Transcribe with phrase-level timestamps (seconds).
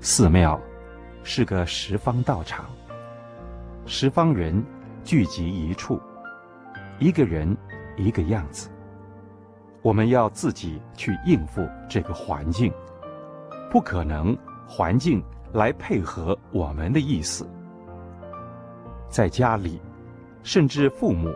[0.00, 0.58] 寺庙
[1.24, 2.66] 是个十方道场，
[3.84, 4.64] 十方人
[5.02, 6.00] 聚集一处，
[7.00, 7.56] 一个人
[7.96, 8.70] 一个样子。
[9.82, 12.72] 我们要自己去应付这个环境，
[13.72, 14.38] 不可能
[14.68, 17.48] 环境来配合我们的意思。
[19.08, 19.80] 在家里，
[20.44, 21.34] 甚至父母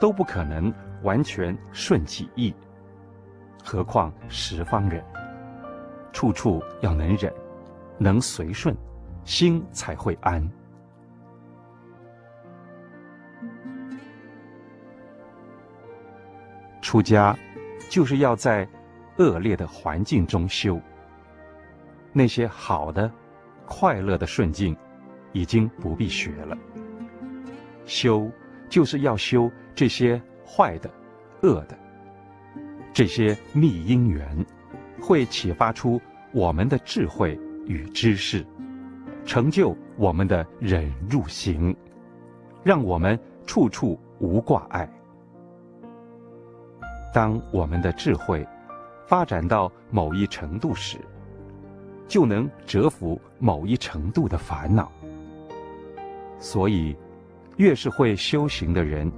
[0.00, 2.54] 都不可能完全顺己意，
[3.62, 5.04] 何况十方人，
[6.10, 7.30] 处处要能忍，
[7.98, 8.74] 能随顺，
[9.24, 10.50] 心才会安。
[16.80, 17.36] 出家。
[17.90, 18.68] 就是要在
[19.16, 20.78] 恶劣的环境中修。
[22.12, 23.10] 那些好的、
[23.64, 24.76] 快乐的顺境，
[25.32, 26.54] 已经不必学了。
[27.86, 28.30] 修
[28.68, 30.90] 就是要修这些坏的、
[31.44, 31.78] 恶的，
[32.92, 34.44] 这些逆因缘，
[35.00, 35.98] 会启发出
[36.30, 38.44] 我们的智慧与知识，
[39.24, 41.76] 成就我们的忍辱行，
[42.64, 43.16] 让我们
[43.46, 44.90] 处处无挂碍。
[47.14, 48.46] 当我们的智慧
[49.06, 50.96] 发展到某一程度时，
[52.06, 54.90] 就能折服某一程度的烦恼。
[56.38, 56.96] 所以，
[57.56, 59.12] 越是会修行的人，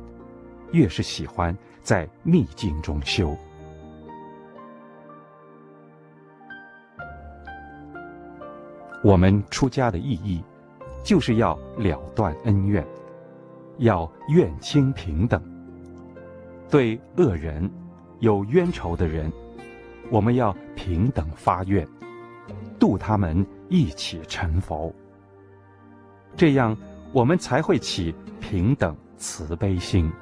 [0.72, 3.36] 越是喜欢在逆境中修。
[9.02, 10.42] 我们出家的意义，
[11.02, 12.86] 就是要了断恩怨，
[13.78, 15.42] 要愿清平等。
[16.68, 17.68] 对恶人、
[18.18, 19.32] 有冤仇的人，
[20.10, 21.88] 我们要平等发愿，
[22.78, 24.94] 度他们一起成佛。
[26.36, 26.76] 这样，
[27.12, 30.12] 我们才会起平等慈悲心。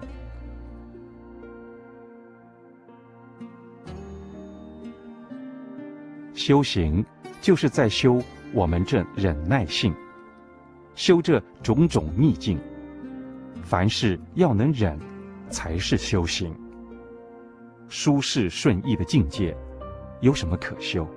[6.33, 7.05] 修行
[7.43, 9.95] 就是在修我们这忍耐性，
[10.95, 12.59] 修这种种逆境。
[13.63, 14.99] 凡事要能忍。
[15.51, 16.55] 才是修行。
[17.89, 19.57] 舒适顺意的境界，
[20.21, 21.09] 有什么可修？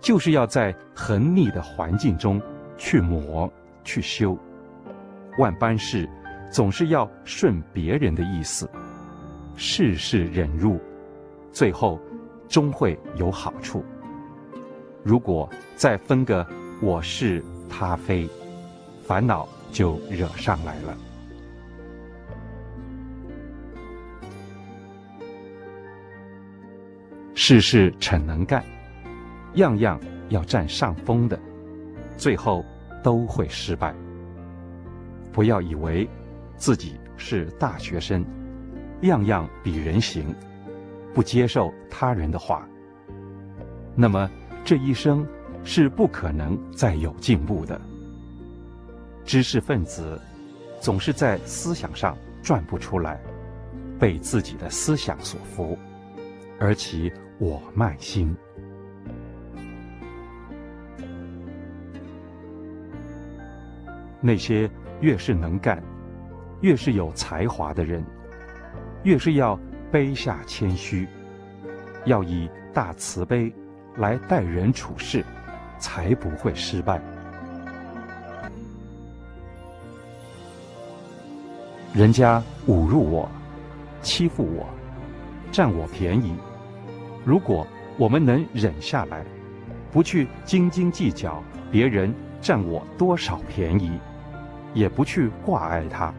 [0.00, 2.40] 就是要在横逆的环境中
[2.78, 4.38] 去磨、去修。
[5.40, 6.08] 万般事
[6.52, 8.70] 总是要顺别人的意思，
[9.56, 10.80] 事事忍辱，
[11.50, 12.00] 最后
[12.48, 13.84] 终会有好处。
[15.06, 16.44] 如果再分个
[16.82, 18.28] 我是他非，
[19.06, 20.98] 烦恼就惹上来了。
[27.36, 28.64] 事事逞能干，
[29.54, 31.38] 样样要占上风的，
[32.18, 32.64] 最后
[33.00, 33.94] 都会失败。
[35.32, 36.08] 不要以为
[36.56, 38.24] 自己是大学生，
[39.02, 40.34] 样样比人行，
[41.14, 42.68] 不接受他人的话，
[43.94, 44.28] 那么
[44.66, 45.24] 这一生
[45.62, 47.80] 是不可能再有进步的。
[49.24, 50.20] 知识分子
[50.80, 53.20] 总是在思想上转不出来，
[53.96, 55.78] 被自己的思想所缚，
[56.60, 57.10] 而其。
[57.38, 58.34] 我慢心，
[64.22, 64.70] 那些
[65.02, 65.82] 越是能干、
[66.62, 68.02] 越是有才华的人，
[69.02, 69.60] 越是要
[69.92, 71.06] 卑下谦虚，
[72.06, 73.52] 要以大慈悲
[73.96, 75.24] 来待人处事，
[75.78, 77.00] 才不会失败。
[81.94, 83.28] 人家侮辱我、
[84.02, 84.66] 欺负我、
[85.50, 86.36] 占我便宜。
[87.24, 89.24] 如果我们能忍下来，
[89.90, 93.98] 不去斤斤计较别人占我多少便宜，
[94.74, 96.12] 也不去挂碍他，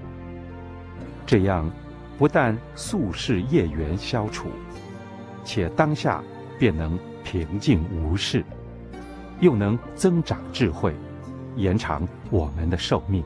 [1.27, 1.69] 这样
[2.17, 4.49] 不但宿世业缘消除，
[5.43, 6.23] 且当下
[6.57, 6.97] 便能
[7.29, 8.41] 平静无事，
[9.41, 10.95] 又能增长智慧，
[11.57, 13.21] 延长我们的寿命。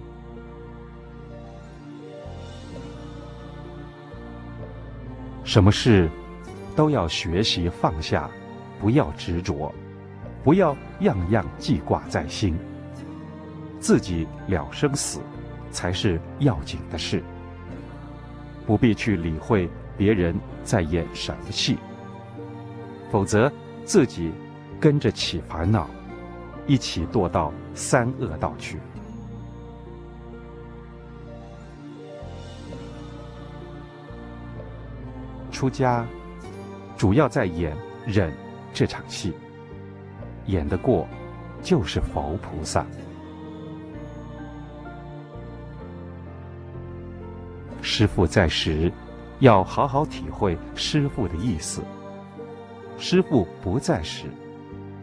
[5.43, 6.09] 什么事？
[6.75, 8.27] 都要学习放下，
[8.79, 9.71] 不要执着，
[10.43, 12.57] 不要样样记挂在心。
[13.79, 15.19] 自己了生死，
[15.69, 17.21] 才是要紧的事。
[18.65, 21.77] 不必去理会别人在演什么戏，
[23.11, 23.51] 否则
[23.85, 24.31] 自己
[24.79, 25.89] 跟着起烦恼，
[26.67, 28.79] 一起堕到三恶道去。
[35.51, 36.05] 出家。
[36.97, 37.75] 主要在演
[38.05, 38.31] 忍
[38.71, 39.33] 这场戏，
[40.45, 41.07] 演得过，
[41.63, 42.85] 就是佛菩萨。
[47.81, 48.91] 师父在时，
[49.39, 51.81] 要好好体会师父的意思；
[53.01, 54.27] 师父不在时，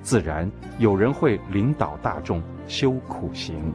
[0.03, 0.49] 自然
[0.79, 3.75] 有人会领导大众修苦行，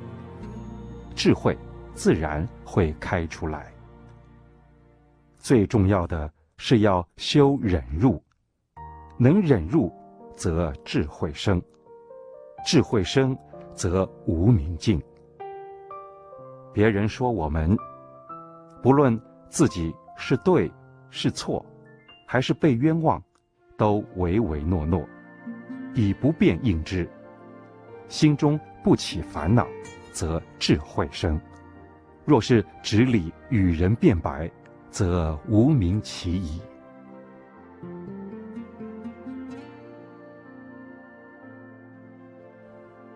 [1.14, 1.58] 智慧
[1.94, 3.70] 自然会开出来。
[5.38, 8.24] 最重要的是要修忍辱，
[9.18, 9.92] 能忍辱，
[10.38, 11.60] 则智慧生；
[12.66, 13.38] 智慧生，
[13.76, 15.04] 则无明尽。
[16.72, 17.76] 别人说我们，
[18.82, 20.72] 不论自己是对
[21.10, 21.64] 是错，
[22.26, 23.22] 还是被冤枉，
[23.78, 25.08] 都唯唯诺诺，
[25.94, 27.10] 以不变应之。
[28.08, 29.68] 心中不起烦恼，
[30.12, 31.40] 则智慧生；
[32.26, 34.50] 若是执理与人辩白，
[34.90, 36.62] 则无明其矣。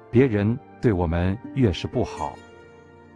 [0.10, 2.34] 别人对我们越是不好，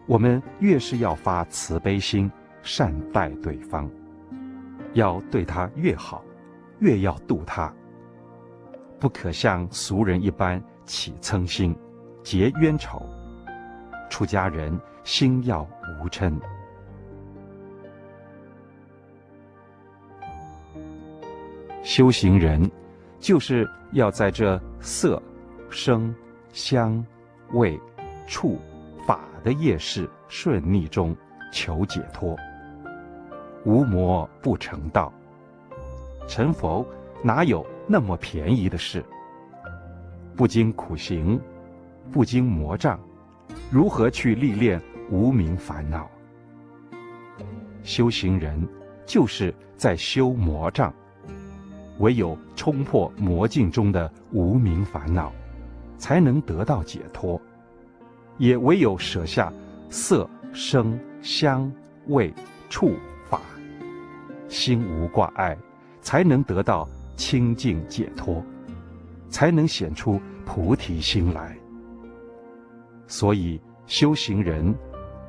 [0.06, 2.30] 我们越是要发慈悲心，
[2.62, 3.90] 善待对方，
[4.94, 6.24] 要对他越好，
[6.82, 7.74] 越要度他。
[9.00, 11.76] 不可像俗人一般起嗔心，
[12.22, 13.02] 结冤仇。
[14.10, 15.64] 出家人心要
[16.00, 16.38] 无嗔。
[21.82, 22.70] 修行人，
[23.20, 25.22] 就是要在这色、
[25.70, 26.14] 声、
[26.54, 27.04] 香、
[27.54, 27.80] 味、
[28.28, 28.60] 触、
[29.08, 31.16] 法的业事顺逆中
[31.52, 32.36] 求解脱。
[33.66, 35.12] 无魔不成道，
[36.28, 36.86] 成佛
[37.24, 39.04] 哪有那么便宜的事？
[40.36, 41.40] 不经苦行，
[42.12, 43.00] 不经魔障，
[43.70, 46.10] 如何去历练无明烦恼？
[47.84, 48.68] 修行人
[49.06, 50.94] 就是在修魔障。
[52.00, 55.32] 唯有冲破魔境中的无明烦恼，
[55.98, 57.40] 才能得到解脱；
[58.40, 59.54] 也唯有舍下
[59.90, 61.72] 色、声、香、
[62.08, 62.34] 味、
[62.70, 62.94] 触、
[63.30, 63.40] 法，
[64.48, 65.56] 心无挂碍，
[66.02, 68.44] 才能得到清净解脱，
[69.30, 71.58] 才能显出菩提心来。
[73.08, 74.74] 所以修行人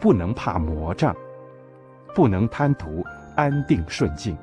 [0.00, 1.14] 不能怕魔障，
[2.14, 3.04] 不能贪图
[3.36, 4.36] 安定顺境，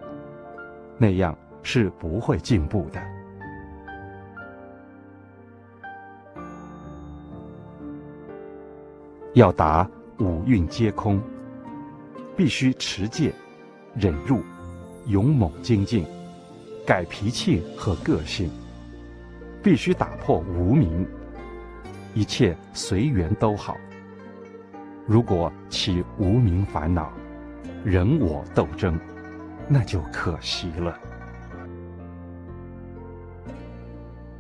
[0.97, 1.37] 那样。
[1.61, 3.01] 是不会进步的。
[9.33, 9.87] 要达
[10.19, 11.21] 五蕴皆空，
[12.35, 13.33] 必须持戒、
[13.93, 14.41] 忍辱、
[15.07, 16.05] 勇猛精进，
[16.89, 18.49] 改脾气和个性，
[19.61, 21.07] 必须打破无名，
[22.15, 23.77] 一切随缘都好。
[25.05, 27.13] 如果起无名烦恼，
[27.85, 28.99] 人我斗争，
[29.67, 30.97] 那就可惜了。